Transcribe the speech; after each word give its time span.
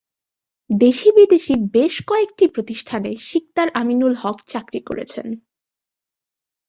দেশী-বিদেশী 0.69 1.53
বেশ 1.71 1.95
কয়েকটি 2.07 2.45
প্রতিষ্ঠানে 2.47 3.11
সিকদার 3.27 3.67
আমিনুল 3.73 4.13
হক 4.15 4.37
চাকরি 4.47 4.79
করেছেন। 4.81 5.27